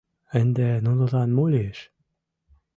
—Ынде 0.39 0.67
нунылан 0.83 1.29
мо 1.37 1.45
лиеш? 1.53 1.79